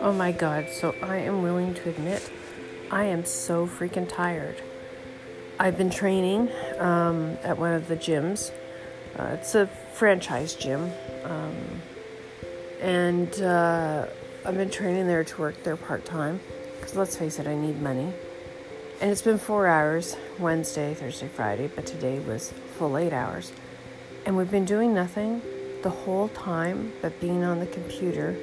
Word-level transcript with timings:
Oh 0.00 0.14
my 0.16 0.30
god, 0.30 0.68
so 0.70 0.94
I 1.02 1.16
am 1.16 1.42
willing 1.42 1.74
to 1.74 1.88
admit 1.88 2.30
I 2.90 3.04
am 3.04 3.24
so 3.24 3.66
freaking 3.66 4.08
tired. 4.08 4.62
I've 5.58 5.76
been 5.76 5.90
training 5.90 6.48
um, 6.78 7.36
at 7.42 7.58
one 7.58 7.72
of 7.74 7.88
the 7.88 7.96
gyms. 7.96 8.52
Uh, 9.18 9.30
it's 9.32 9.54
a 9.56 9.66
franchise 9.66 10.54
gym. 10.54 10.92
Um, 11.24 11.56
and 12.80 13.42
uh, 13.42 14.06
I've 14.46 14.56
been 14.56 14.70
training 14.70 15.08
there 15.08 15.24
to 15.24 15.40
work 15.40 15.62
there 15.64 15.76
part 15.76 16.04
time. 16.04 16.40
Because 16.76 16.94
let's 16.94 17.16
face 17.16 17.40
it, 17.40 17.48
I 17.48 17.56
need 17.56 17.82
money. 17.82 18.12
And 19.00 19.10
it's 19.10 19.22
been 19.22 19.38
four 19.38 19.66
hours 19.66 20.16
Wednesday, 20.38 20.94
Thursday, 20.94 21.28
Friday, 21.28 21.68
but 21.74 21.86
today 21.86 22.20
was 22.20 22.52
full 22.76 22.96
eight 22.96 23.12
hours. 23.12 23.52
And 24.26 24.36
we've 24.36 24.50
been 24.50 24.64
doing 24.64 24.94
nothing 24.94 25.42
the 25.82 25.90
whole 25.90 26.28
time 26.28 26.92
but 27.00 27.18
being 27.20 27.44
on 27.44 27.60
the 27.60 27.66
computer 27.66 28.36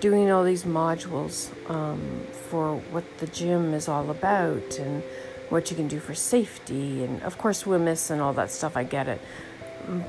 doing 0.00 0.30
all 0.30 0.44
these 0.44 0.64
modules 0.64 1.48
um, 1.70 2.26
for 2.50 2.76
what 2.90 3.04
the 3.18 3.26
gym 3.28 3.72
is 3.72 3.88
all 3.88 4.10
about 4.10 4.78
and 4.78 5.02
what 5.48 5.70
you 5.70 5.76
can 5.76 5.88
do 5.88 5.98
for 5.98 6.14
safety 6.14 7.02
and 7.02 7.22
of 7.22 7.38
course 7.38 7.62
WHMIS 7.64 8.10
and 8.10 8.20
all 8.20 8.34
that 8.34 8.50
stuff. 8.50 8.76
I 8.76 8.84
get 8.84 9.08
it, 9.08 9.20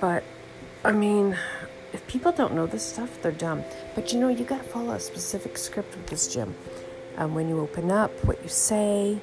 but 0.00 0.24
I 0.84 0.90
mean, 0.90 1.36
if 1.92 2.04
people 2.08 2.32
don't 2.32 2.54
know 2.54 2.66
this 2.66 2.82
stuff, 2.82 3.22
they're 3.22 3.30
dumb. 3.30 3.62
But 3.94 4.12
you 4.12 4.18
know, 4.18 4.28
you 4.28 4.44
got 4.44 4.64
to 4.64 4.68
follow 4.68 4.94
a 4.94 5.00
specific 5.00 5.56
script 5.56 5.96
with 5.96 6.08
this 6.08 6.26
gym. 6.26 6.56
Um, 7.16 7.34
when 7.34 7.48
you 7.48 7.60
open 7.60 7.92
up, 7.92 8.10
what 8.24 8.42
you 8.42 8.48
say, 8.48 9.20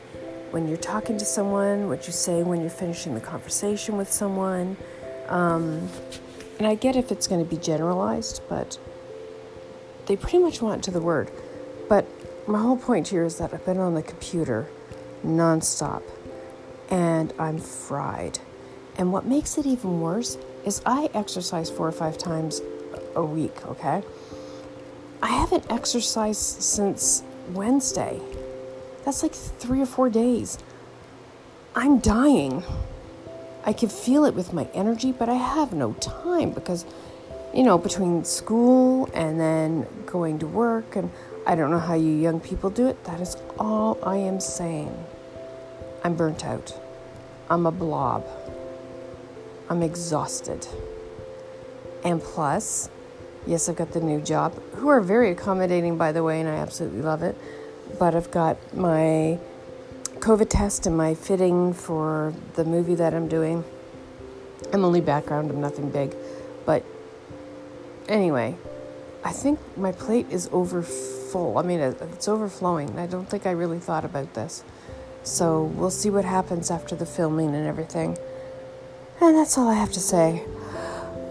when 0.52 0.70
you're 0.70 0.78
talking 0.78 1.18
to 1.18 1.26
someone, 1.26 1.90
what 1.90 2.08
you 2.08 2.14
say 2.14 2.44
when 2.44 2.62
you're 2.62 2.70
finishing 2.70 3.14
the 3.14 3.20
conversation 3.20 3.98
with 3.98 4.10
someone. 4.10 4.78
Um, 5.32 5.90
and 6.60 6.68
I 6.68 6.76
get 6.76 6.96
if 6.96 7.12
it's 7.12 7.26
going 7.26 7.44
to 7.44 7.50
be 7.50 7.58
generalized, 7.58 8.42
but 8.50 8.78
they 10.06 10.16
pretty 10.16 10.40
much 10.40 10.62
want 10.62 10.84
to 10.84 10.92
the 10.92 11.02
word. 11.02 11.32
But 11.90 12.06
my 12.48 12.60
whole 12.60 12.78
point 12.78 13.08
here 13.08 13.24
is 13.24 13.38
that 13.38 13.54
I've 13.54 13.66
been 13.66 13.78
on 13.78 13.96
the 13.96 14.04
computer 14.04 14.70
nonstop 15.26 16.04
and 16.90 17.34
I'm 17.40 17.58
fried. 17.58 18.40
And 18.98 19.14
what 19.14 19.26
makes 19.26 19.58
it 19.58 19.66
even 19.66 20.02
worse 20.02 20.38
is 20.66 20.82
I 20.86 21.10
exercise 21.14 21.70
four 21.70 21.88
or 21.88 21.92
five 21.94 22.18
times 22.18 22.62
a 23.16 23.24
week, 23.24 23.66
okay? 23.66 24.04
I 25.22 25.28
haven't 25.28 25.72
exercised 25.72 26.62
since 26.62 27.24
Wednesday. 27.52 28.20
That's 29.06 29.24
like 29.24 29.34
three 29.34 29.82
or 29.82 29.86
four 29.86 30.10
days. 30.10 30.58
I'm 31.74 32.00
dying. 32.00 32.64
I 33.64 33.74
can 33.74 33.90
feel 33.90 34.26
it 34.26 34.34
with 34.34 34.54
my 34.54 34.68
energy, 34.74 35.12
but 35.12 35.30
I 35.30 35.36
have 35.36 35.74
no 35.74 35.94
time 35.94 36.52
because 36.52 36.86
you 37.54 37.64
know, 37.64 37.78
between 37.78 38.24
school 38.24 39.10
and 39.14 39.40
then 39.40 39.86
going 40.06 40.40
to 40.40 40.48
work, 40.48 40.96
and 40.96 41.12
I 41.46 41.56
don't 41.56 41.72
know 41.72 41.80
how 41.80 41.96
you 41.96 42.12
young 42.12 42.40
people 42.40 42.70
do 42.70 42.88
it. 42.88 43.04
That 43.06 43.20
is 43.20 43.36
all 43.60 43.98
I 44.04 44.18
am 44.18 44.40
saying. 44.40 45.06
I'm 46.04 46.16
burnt 46.16 46.46
out. 46.46 46.74
I'm 47.50 47.66
a 47.66 47.72
blob. 47.72 48.26
I'm 49.70 49.84
exhausted. 49.84 50.66
And 52.04 52.22
plus, 52.22 52.90
yes, 53.46 53.68
I've 53.68 53.76
got 53.76 53.92
the 53.92 54.00
new 54.00 54.22
job, 54.22 54.54
who 54.76 54.88
are 54.88 55.02
very 55.02 55.32
accommodating, 55.32 55.98
by 55.98 56.12
the 56.12 56.24
way, 56.24 56.40
and 56.40 56.50
I 56.50 56.56
absolutely 56.56 57.02
love 57.02 57.22
it. 57.22 57.38
But 58.00 58.16
I've 58.16 58.32
got 58.32 58.58
my 58.74 59.38
COVID 60.22 60.50
test 60.50 60.86
and 60.86 60.96
my 60.96 61.14
fitting 61.14 61.74
for 61.74 62.34
the 62.54 62.64
movie 62.64 62.96
that 62.96 63.14
I'm 63.14 63.28
doing. 63.28 63.64
I'm 64.72 64.86
only 64.86 65.02
background, 65.02 65.52
I'm 65.52 65.60
nothing 65.60 65.90
big. 65.90 66.16
But 66.66 66.86
Anyway, 68.12 68.58
I 69.24 69.32
think 69.32 69.58
my 69.78 69.94
plate 69.94 70.28
is 70.30 70.50
over 70.52 70.82
full. 70.82 71.58
I 71.58 71.62
mean, 71.62 71.80
it's 71.80 72.28
overflowing. 72.28 73.00
I 73.00 73.08
don't 73.08 73.30
think 73.30 73.46
I 73.46 73.52
really 73.52 73.80
thought 73.80 74.04
about 74.04 74.34
this. 74.34 74.66
So 75.24 75.64
we'll 75.64 75.92
see 75.92 76.10
what 76.10 76.26
happens 76.26 76.72
after 76.72 76.94
the 76.94 77.06
filming 77.06 77.56
and 77.56 77.66
everything. 77.66 78.18
And 79.22 79.38
that's 79.38 79.58
all 79.58 79.70
I 79.70 79.76
have 79.76 79.94
to 79.94 80.02
say. 80.02 80.44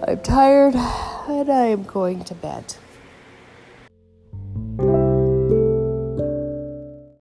I'm 0.08 0.20
tired 0.20 0.74
and 0.74 1.50
I 1.50 1.66
am 1.66 1.82
going 1.82 2.24
to 2.24 2.34
bed. 2.34 2.76